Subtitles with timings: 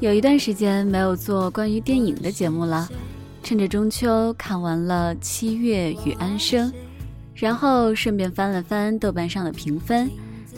[0.00, 2.88] 有一段时间没有做关于电影的节目了，
[3.42, 6.70] 趁着中秋看完了《七月与安生》，
[7.34, 10.10] 然后顺便翻了翻豆瓣上的评分，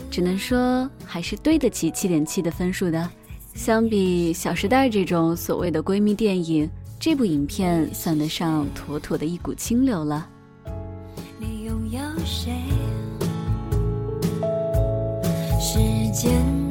[0.09, 3.09] 只能说还是对得起七点七的分数的。
[3.53, 6.69] 相比《小时代》这种所谓的闺蜜电影，
[6.99, 10.27] 这部影片算得上妥妥的一股清流了。
[11.37, 12.51] 你拥有谁？
[15.59, 15.79] 时
[16.11, 16.61] 间。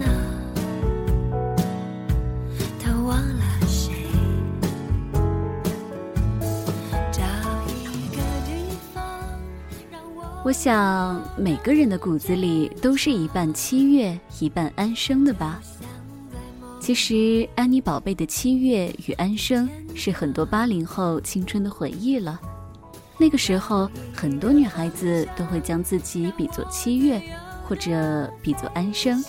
[10.43, 15.61] 我想每个人的骨子里都是一半七月，一半安生的吧。
[16.81, 22.41] 其实，安妮宝贝的七月与安生是很多八零后青春的回忆了。
[23.19, 27.21] 那个时候，很多女孩子都会将自己比作七月，
[27.65, 29.23] 或者比作安生。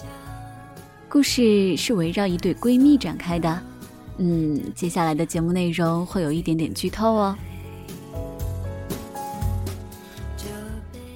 [1.10, 3.62] 故事是围绕一对闺蜜展开的。
[4.18, 7.36] 嗯，接下来的节目内容会有一点点剧透哦。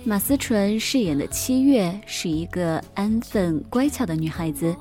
[0.04, 4.76] 马思纯饰演的七月是一个安分乖巧的女孩子，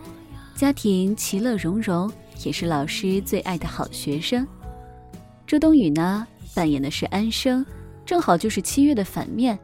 [0.55, 2.11] 家庭其乐融融，
[2.45, 4.47] 也是老师最爱的好学生。
[5.47, 7.65] 周冬雨呢，扮演的是安生，
[8.07, 9.59] 正好就是七月的反面，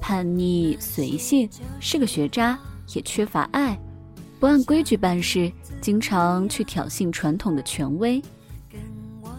[0.00, 1.48] 叛逆随性，
[1.78, 2.58] 是个学渣，
[2.92, 3.78] 也缺乏爱，
[4.40, 8.20] 不按规矩办事，经常去挑衅传统的权威。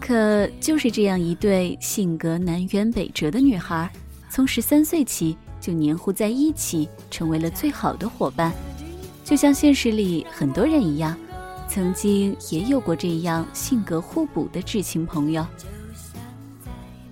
[0.00, 3.90] 可就是这样一对性格南辕北辙的女孩，
[4.30, 5.36] 从十三岁起。
[5.60, 8.52] 就黏糊在一起，成为了最好的伙伴，
[9.24, 11.16] 就像现实里很多人一样，
[11.66, 15.44] 曾经也有过这样性格互补的至亲朋友。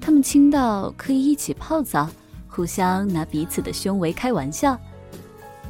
[0.00, 2.08] 他们亲到可以一起泡澡，
[2.46, 4.78] 互相拿彼此的胸围开玩笑。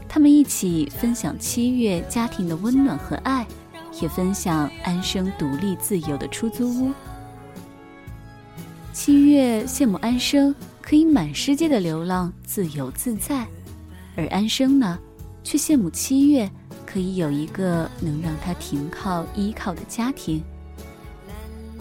[0.08, 3.46] 他们一起分享七月家庭的温暖和爱，
[4.00, 6.92] 也分享安生独立自由的出租屋。
[8.92, 10.54] 七月羡慕安生。
[10.84, 13.46] 可以满世界的流浪，自由自在；
[14.16, 14.98] 而安生呢，
[15.42, 16.50] 却羡慕七月
[16.86, 20.42] 可以有一个能让他停靠依靠的家庭。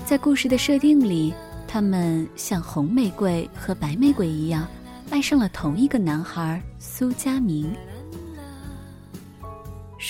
[0.06, 1.34] 在故事的设定里，
[1.68, 4.68] 他们像红玫瑰和白玫瑰一样，
[5.10, 7.72] 爱上了同一个男孩苏佳明。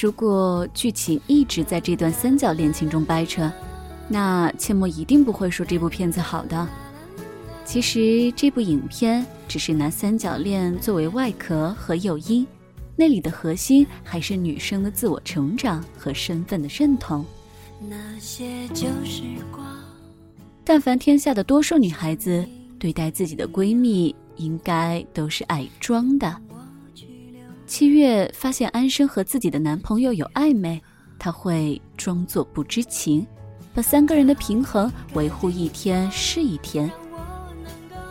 [0.01, 3.51] 如果剧情一直在这段三角恋情中掰扯，
[4.07, 6.67] 那切莫一定不会说这部片子好的。
[7.65, 12.47] 其实这部影片只是拿三角恋作为外壳和诱因，
[13.01, 17.25] 那里的核心还是女生的自我成长和身份的认同。
[20.63, 22.47] 但凡天下的多数女孩子
[22.77, 26.39] 对待自己的闺蜜，应该都是爱装的。
[27.65, 30.79] 七月发现安生和自己的男朋友有暧昧，
[31.17, 33.25] 她会装作不知情，
[33.73, 36.87] 把三个人的平衡维护一天是一天。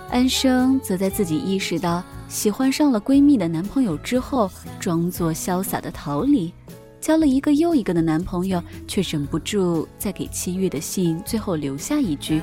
[0.08, 4.48] 安生则在自己意识到喜欢上了闺蜜的男朋友之后，
[4.78, 6.54] 装作潇洒的逃离，
[7.00, 12.40] 交了一个又一个的男朋友，却忍不住在给七月的信最后留下一句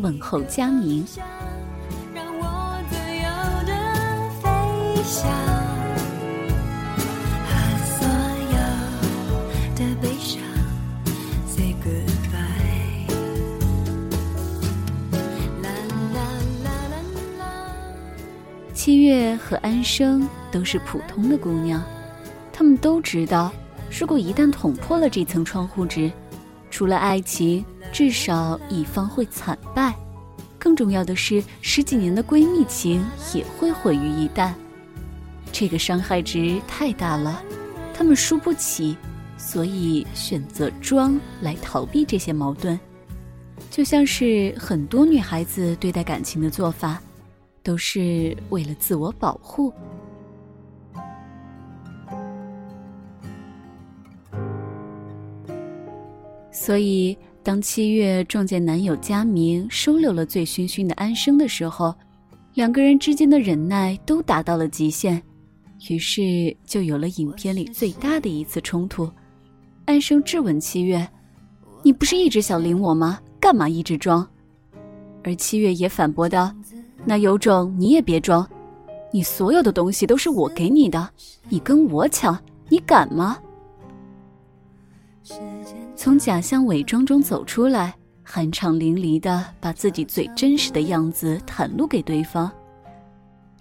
[0.00, 1.06] 问候佳明。
[18.88, 21.84] 七月和安生都是普通的姑娘，
[22.50, 23.52] 她们都知道，
[23.90, 26.10] 如果一旦捅破了这层窗户纸，
[26.70, 27.62] 除了爱情，
[27.92, 29.94] 至少一方会惨败。
[30.58, 33.04] 更重要的是，十几年的闺蜜情
[33.34, 34.54] 也会毁于一旦。
[35.52, 37.42] 这个伤害值太大了，
[37.92, 38.96] 她们输不起，
[39.36, 42.80] 所以选择装来逃避这些矛盾，
[43.70, 46.98] 就像是很多女孩子对待感情的做法。
[47.68, 49.70] 都是为了自我保护，
[56.50, 61.94] 所以当七月撞见男友佳明收留了醉醺醺的安生的时候，
[62.54, 65.22] 两个人之间的忍耐都达到了极限，
[65.90, 69.12] 于是就有了影片里最大的一次冲突。
[69.84, 71.06] 安生质问七月
[71.84, 73.20] ：“你不是一直想领我吗？
[73.38, 74.26] 干嘛一直装？”
[75.22, 76.50] 而七月也反驳道。
[77.08, 78.46] 那有种你也别装，
[79.10, 81.08] 你所有的东西都是我给你的，
[81.48, 82.38] 你跟我抢，
[82.68, 83.38] 你敢吗？
[85.96, 87.96] 从假象伪装中走出来，
[88.26, 92.52] 酣畅淋漓的把自己最真实的样子袒露给对方。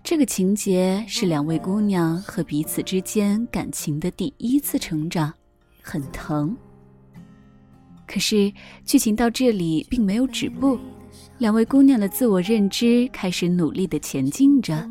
[0.04, 5.34] 这个情节是两位姑娘和彼此之间感情的第一次成长，
[5.82, 6.54] 很疼。
[8.06, 8.52] 可是
[8.84, 10.78] 剧情到这里并没有止步，
[11.40, 14.90] 两位姑娘的自我认知开始努力的前进着。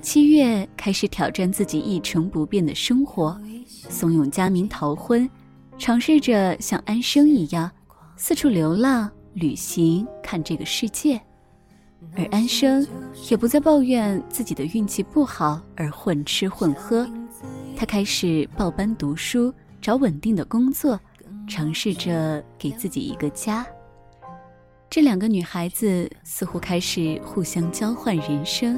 [0.00, 5.28] 七月开始挑战自己一成不变的生活，怂恿佳明逃婚，
[5.76, 7.70] 尝试着像安生一样
[8.16, 11.20] 四处流浪、旅行、看这个世界。
[12.16, 12.86] 而安生
[13.30, 17.06] 也不再抱怨自己的运气不好而混吃混喝，
[17.76, 19.52] 他开始报班读书，
[19.82, 20.98] 找稳定的工作，
[21.46, 23.66] 尝试着给自己一个家。
[24.90, 28.76] 这两个女孩子似乎开始互相交换人生，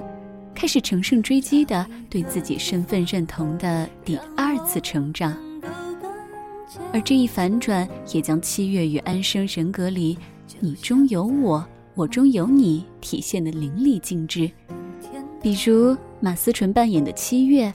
[0.55, 5.35] 开始乘胜追击的对自己身份认同的第二次成长。
[6.93, 10.19] 而这一反转也将七月与安生人格里
[10.61, 11.67] “你中有我”。
[11.95, 14.51] 我中有你体现的淋漓尽致，
[15.43, 17.73] 比如马思纯扮演的七月，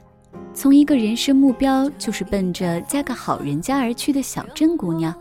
[0.55, 5.13] 从一个人生目标就是奔着嫁个好人家而去的小镇姑娘，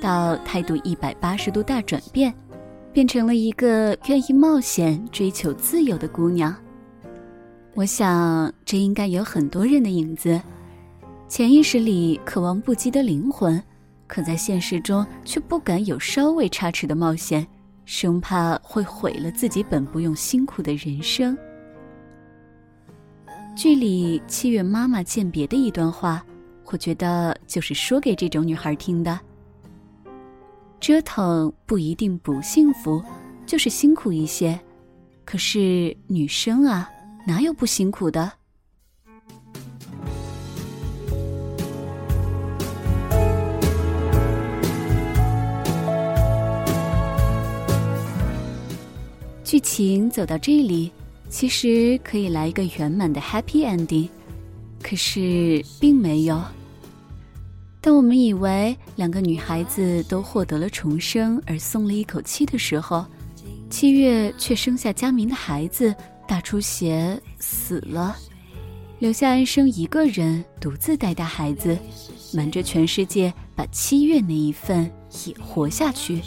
[0.00, 2.34] 到态度一百八十度大转变，
[2.92, 6.54] 变成了一个愿意冒险、追求自由的姑娘。
[7.74, 10.40] 我想，这应该有很多人的影子，
[11.26, 13.62] 潜意识里渴望不羁的灵魂，
[14.06, 17.46] 可在现实中却不敢有稍微差池的冒险。
[17.84, 21.36] 生怕会毁了自己本不用辛苦的人生。
[23.56, 26.24] 剧里七月妈妈鉴别的一段话，
[26.66, 29.18] 我觉得就是说给这种女孩听的：
[30.82, 33.00] 折腾不一定不幸福，
[33.46, 34.58] 就是辛苦一些。
[35.24, 36.90] 可是女生啊，
[37.24, 38.32] 哪有不辛苦的？
[49.44, 50.90] 剧情走到这里，
[51.28, 54.08] 其实可以来一个圆满的 happy ending，
[54.82, 56.42] 可是并没有。
[57.82, 63.04] 当我们以为两个女孩子都获得了重生而松了一口气的时候，
[63.68, 65.92] 七月却生下佳明的孩子
[66.28, 68.16] 大出血死了，
[69.00, 71.76] 留下安生一个人独自带大孩子，
[72.32, 74.88] 瞒着全世界把七月那一份
[75.26, 76.22] 也活下去。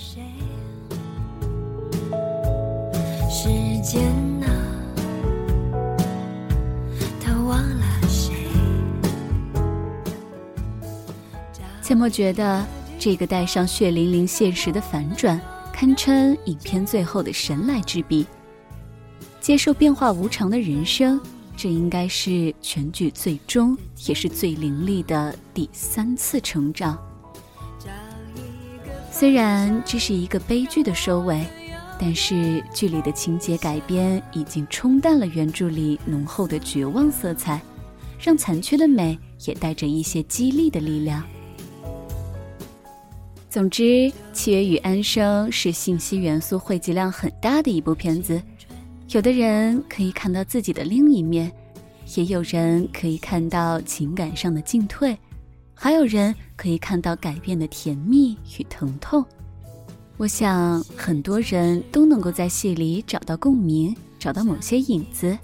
[3.29, 3.47] 时
[3.81, 4.03] 间
[4.43, 4.51] 啊，
[7.21, 7.85] 他忘了
[11.85, 12.65] 切莫觉得
[12.97, 15.39] 这个带上血淋淋现实的反转，
[15.71, 18.25] 堪称影片最后的神来之笔。
[19.39, 21.21] 接受变化无常的人生，
[21.55, 23.77] 这应该是全剧最终
[24.07, 26.97] 也是最凌厉的第三次成长。
[29.11, 31.45] 虽然这是一个悲剧的收尾。
[31.97, 37.61] 但是剧里的情节改编已经冲淡了原著里浓厚的绝望色彩，
[38.19, 41.23] 让残缺的美也带着一些激励的力量。
[43.55, 43.83] 总之，
[44.33, 48.43] 《七月与安生》是信息元素汇集量很大的一部片子，
[49.11, 51.49] 有的人可以看到自己的另一面，
[52.15, 55.17] 也有人可以看到情感上的进退，
[55.73, 59.23] 还有人可以看到改变的甜蜜与疼痛。
[60.17, 65.37] 我想很多人都能够在戏里找到共鸣，找到某些影子，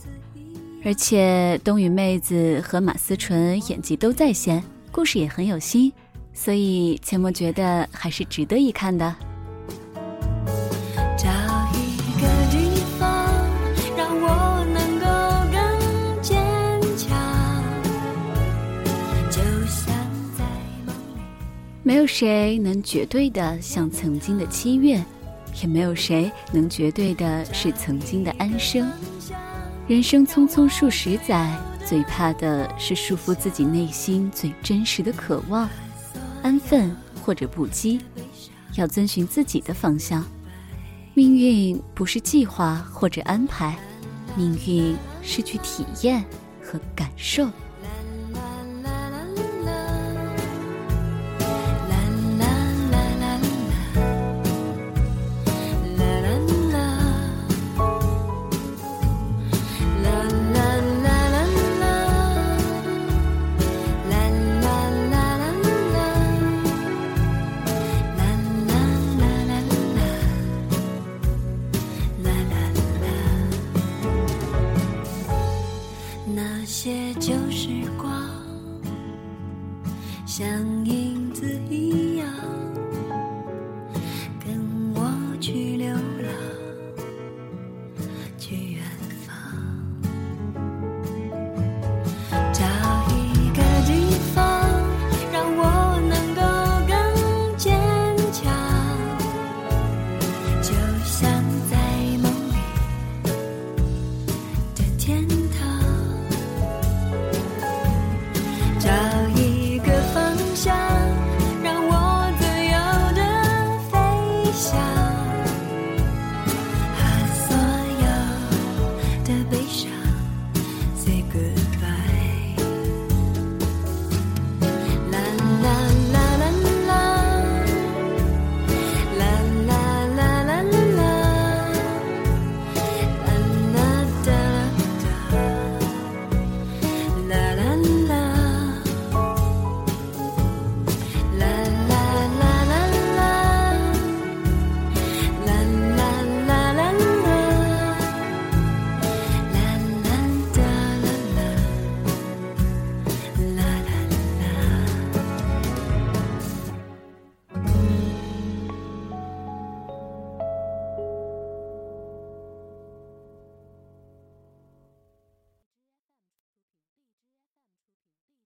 [0.84, 5.94] 而且冬雨妹子和马思纯演技都在线，故事也很有心，
[6.34, 9.16] 所以千莫觉得还是值得一看的。
[21.84, 25.04] 没有谁能绝对的像曾经的七月，
[25.62, 28.90] 也没有谁能绝对的是曾经的安生。
[29.88, 31.54] 人生匆匆数十载，
[31.86, 35.68] 最怕的是束缚自己内心最真实的渴望，
[36.44, 38.00] 安分或者不羁，
[38.76, 40.24] 要遵循自己的方向。
[41.14, 43.78] 命运不是计划或者安排，
[44.36, 46.24] 命运是去体验
[46.64, 47.48] 和感受。